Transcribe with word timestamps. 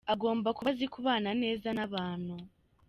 Agomba 0.13 0.49
kuba 0.57 0.69
azi 0.73 0.85
kubana 0.93 1.29
neza 1.43 1.67
n’abantu. 1.77 2.35